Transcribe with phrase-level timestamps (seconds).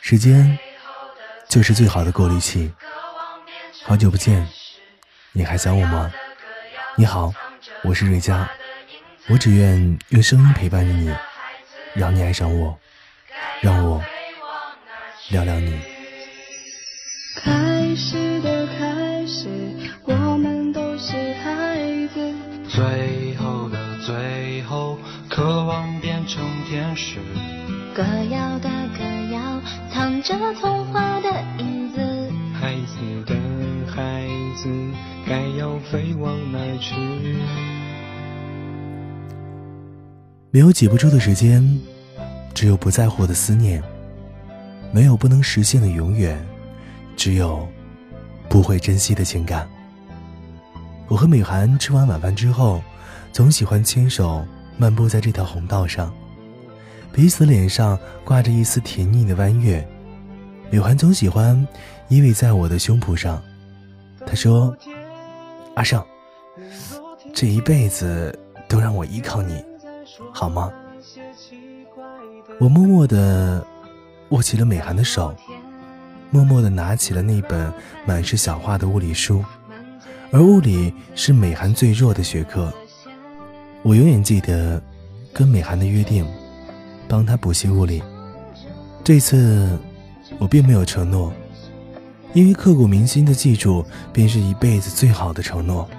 [0.00, 0.58] 时间
[1.48, 2.72] 就是最好的过滤器。
[3.84, 4.46] 好久不见，
[5.32, 6.12] 你还想我吗？
[6.96, 7.32] 你好，
[7.82, 8.50] 我是瑞佳，
[9.28, 11.14] 我只愿用声音陪伴着你，
[11.94, 12.78] 让你爱上我，
[13.60, 14.02] 让我
[15.30, 15.80] 聊聊你。
[17.36, 19.48] 开始的开始，
[20.04, 22.34] 我们都是孩子。
[22.68, 24.98] 最后的最后，
[25.28, 25.89] 渴望
[26.30, 27.18] 变成天使。
[27.92, 29.02] 歌谣的歌
[29.32, 29.60] 谣，
[29.92, 31.98] 藏着童话的影子。
[32.54, 33.34] 孩子的
[33.90, 34.70] 孩子，
[35.26, 36.94] 该要飞往哪去？
[40.52, 41.80] 没有挤不出的时间，
[42.54, 43.82] 只有不在乎的思念；
[44.92, 46.40] 没有不能实现的永远，
[47.16, 47.66] 只有
[48.48, 49.68] 不会珍惜的情感。
[51.08, 52.80] 我和美涵吃完晚饭之后，
[53.32, 54.46] 总喜欢牵手
[54.80, 56.10] 漫步在这条红道上。
[57.12, 59.86] 彼此脸上挂着一丝甜腻的弯月，
[60.70, 61.68] 美涵总喜欢
[62.08, 63.42] 依偎在我的胸脯上。
[64.24, 64.74] 他说
[65.76, 66.02] ：“阿胜，
[67.34, 68.36] 这一辈子
[68.68, 69.62] 都让我依靠你，
[70.32, 70.72] 好吗？”
[72.58, 73.62] 我默默地
[74.30, 75.34] 握起了美涵的手，
[76.30, 77.70] 默默地拿起了那本
[78.06, 79.44] 满是小画的物理书，
[80.32, 82.72] 而物理是美涵最弱的学科。
[83.82, 84.82] 我永远记得
[85.32, 86.26] 跟美涵的约定。
[87.08, 88.00] 帮他补习物理。
[89.02, 89.76] 这次
[90.38, 91.32] 我并没有承诺，
[92.32, 95.90] 因为刻骨铭心的记住便是一辈子最好的承诺。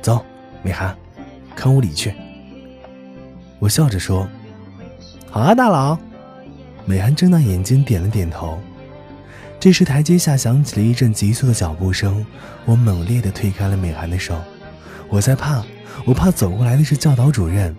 [0.00, 0.24] 走，
[0.62, 0.96] 美涵，
[1.56, 2.14] 看物理去。
[3.58, 4.28] 我笑着说
[5.28, 5.98] ：“好啊，大佬。”
[6.86, 8.60] 美涵睁大眼睛点了点头。
[9.58, 12.24] 这时台阶下响起了一阵急促的脚步声，
[12.64, 14.40] 我猛烈地推开了美涵的手。
[15.08, 15.64] 我在怕，
[16.04, 17.74] 我怕走过来的是教导主任。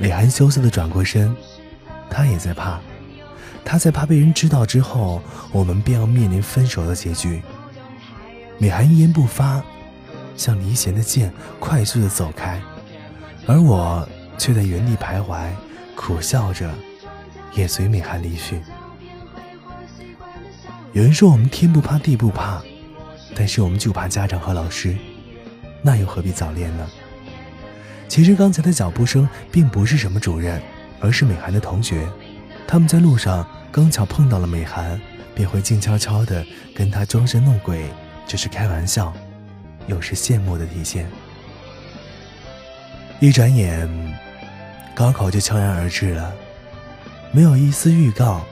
[0.00, 1.34] 美涵羞涩的转过身，
[2.08, 2.78] 她也在怕，
[3.64, 7.42] 她在怕被人知道之后，我们便要面临分手的结局。
[8.58, 9.62] 美涵一言不发，
[10.36, 12.60] 像离弦的箭，快速的走开，
[13.46, 15.48] 而我却在原地徘徊，
[15.96, 16.72] 苦笑着，
[17.54, 18.60] 也随美涵离去。
[20.92, 22.62] 有人说我们天不怕地不怕，
[23.34, 24.96] 但是我们就怕家长和老师，
[25.82, 26.88] 那又何必早恋呢？
[28.08, 30.60] 其实刚才的脚步声并不是什么主任，
[30.98, 32.08] 而是美涵的同学。
[32.66, 34.98] 他们在路上刚巧碰到了美涵，
[35.34, 37.90] 便会静悄悄地跟她装神弄鬼，
[38.26, 39.12] 只是开玩笑，
[39.86, 41.06] 又是羡慕的体现。
[43.20, 43.88] 一转眼，
[44.94, 46.32] 高考就悄然而至了，
[47.30, 48.44] 没有一丝预告，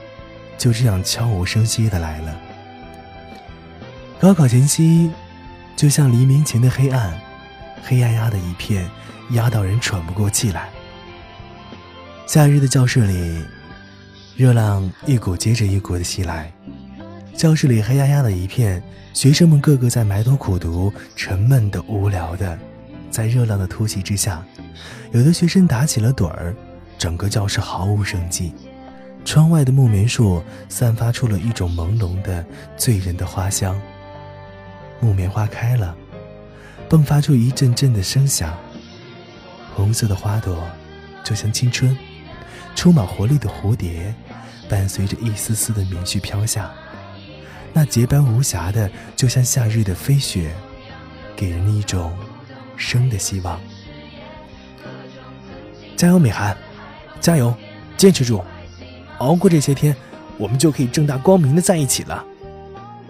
[0.59, 2.37] 就这样悄无声息地来了。
[4.21, 5.11] 高考前夕，
[5.77, 7.19] 就像黎明前的黑暗，
[7.83, 8.89] 黑压压的一片。
[9.31, 10.69] 压到人喘不过气来。
[12.27, 13.45] 夏日的教室里，
[14.37, 16.53] 热浪一股接着一股的袭来，
[17.35, 18.83] 教室里黑压压的一片，
[19.13, 22.59] 学生们个个在埋头苦读，沉闷的、无聊的，
[23.11, 24.45] 在热浪的突袭之下，
[25.13, 26.55] 有的学生打起了盹儿，
[26.99, 28.53] 整个教室毫无生机。
[29.25, 32.45] 窗外的木棉树散发出了一种朦胧的、
[32.77, 33.81] 醉人的花香。
[35.01, 35.97] 木棉花开了，
[36.89, 38.57] 迸发出一阵阵的声响。
[39.77, 40.67] 红色的花朵，
[41.23, 41.95] 就像青春，
[42.75, 44.15] 充满活力的蝴蝶，
[44.71, 46.71] 伴随着一丝丝的棉絮飘下。
[47.75, 50.51] 那洁白无瑕的，就像夏日的飞雪，
[51.37, 52.17] 给人一种
[52.75, 53.61] 生的希望。
[55.95, 56.57] 加油，美涵，
[57.21, 57.55] 加油，
[57.99, 58.43] 坚持住，
[59.19, 59.95] 熬过这些天，
[60.39, 62.25] 我们就可以正大光明的在一起了，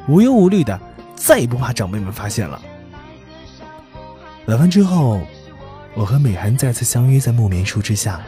[0.09, 0.81] 无忧无虑的，
[1.15, 2.61] 再也不怕长辈们发现了。
[4.47, 5.21] 晚饭之后。
[5.97, 8.21] 我和美涵再次相约在木棉树之下，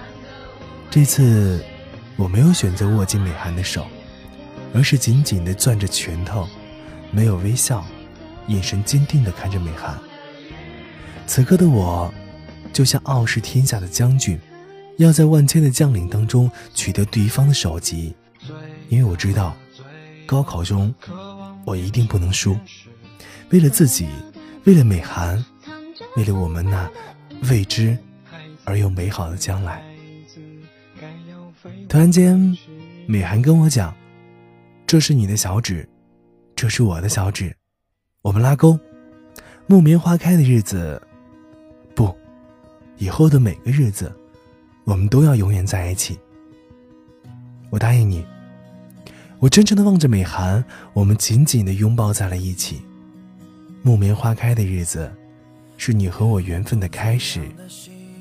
[0.91, 1.62] 这次
[2.17, 3.87] 我没有选择握紧美涵的手，
[4.73, 6.49] 而是紧紧地攥着拳头，
[7.11, 7.84] 没有微笑，
[8.47, 9.99] 眼神坚定地看着美涵。
[11.27, 12.12] 此刻的我，
[12.73, 14.41] 就像傲视天下的将军，
[14.97, 18.17] 要在万千的将领当中取得对方的首级，
[18.88, 19.55] 因为我知道，
[20.25, 20.93] 高考中
[21.67, 22.56] 我一定不能输。
[23.50, 24.09] 为了自己，
[24.64, 25.44] 为了美涵，
[26.17, 26.91] 为了我们那。
[27.50, 27.96] 未知
[28.64, 29.82] 而又美好的将来。
[31.88, 32.56] 突然间，
[33.06, 33.94] 美涵跟我讲
[34.87, 35.88] ：“这是你的小指，
[36.55, 37.55] 这是我的小指，
[38.23, 38.79] 我们拉钩。
[39.67, 41.00] 木棉花开的日子，
[41.94, 42.14] 不，
[42.96, 44.14] 以后的每个日子，
[44.85, 46.19] 我们都要永远在一起。”
[47.70, 48.25] 我答应你。
[49.38, 52.82] 我真诚的望着美涵，我们紧紧的拥抱在了一起。
[53.82, 55.11] 木棉花开的日子。
[55.78, 57.40] 是你和我缘分的开始，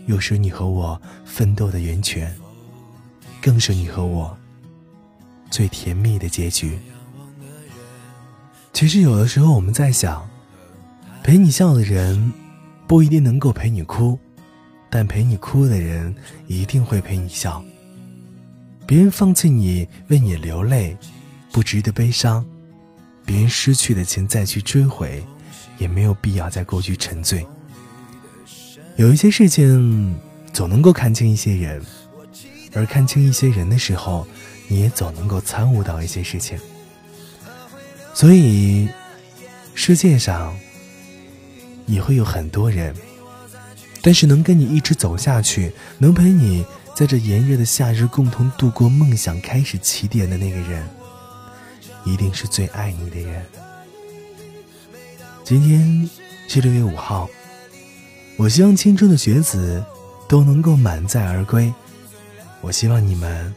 [0.06, 2.34] 又是你和我奋斗的源泉。
[3.40, 4.36] 更是你和我
[5.50, 6.78] 最甜蜜的结局。
[8.74, 10.28] 其实有的时候我们在想，
[11.24, 12.34] 陪你笑的人
[12.88, 14.20] 不一定能够陪你哭，
[14.90, 16.14] 但陪你哭的人
[16.48, 17.64] 一定会陪你笑。
[18.86, 20.98] 别人放弃你，为你流泪，
[21.52, 22.44] 不值得悲伤；
[23.26, 25.24] 别人失去的钱再去追回，
[25.78, 27.46] 也没有必要在过去沉醉。
[28.96, 30.18] 有一些事情，
[30.52, 31.82] 总能够看清一些人，
[32.74, 34.28] 而看清一些人的时候，
[34.68, 36.58] 你也总能够参悟到一些事情。
[38.14, 38.90] 所以，
[39.76, 40.58] 世界上
[41.86, 42.96] 也会有很多人，
[44.02, 46.66] 但是能跟你一直走下去，能陪你
[46.96, 50.84] 在这炎热的夏日共同度过梦想开始起点的那个人，
[52.04, 53.46] 一定是最爱你的人。
[55.50, 56.10] 今天
[56.50, 57.26] 是六月五号。
[58.36, 59.82] 我希望青春的学子
[60.28, 61.74] 都能够满载而归。
[62.60, 63.56] 我希望你们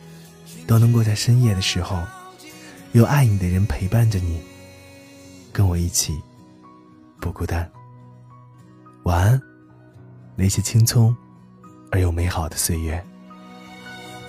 [0.69, 2.01] 都能够在深夜的时候，
[2.93, 4.41] 有爱你的人陪伴着你，
[5.53, 6.17] 跟我一起
[7.21, 7.69] 不孤单。
[9.03, 9.43] 晚安，
[10.37, 11.13] 那些青葱
[11.91, 13.05] 而又美好的岁月。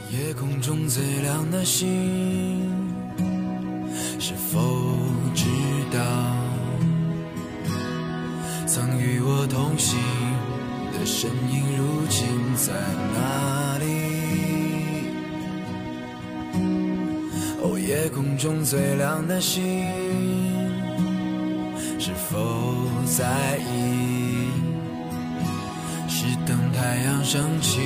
[0.09, 2.67] 夜空中最亮的星，
[4.19, 4.97] 是否
[9.51, 9.99] 同行
[10.93, 11.05] 的？
[11.05, 12.71] 身影如今在
[13.13, 13.85] 哪里？
[17.61, 19.61] 哦，夜空中最亮的星，
[21.99, 22.75] 是否
[23.05, 24.47] 在意？
[26.07, 27.81] 是等太阳升起，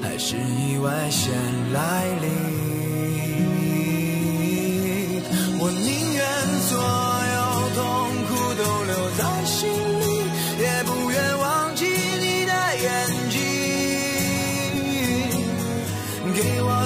[0.00, 1.32] 还是意外先
[1.72, 2.89] 来临？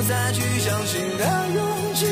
[0.07, 1.25] 再去相信的
[1.55, 2.07] 勇气，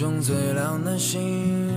[0.00, 1.69] 中最亮的星，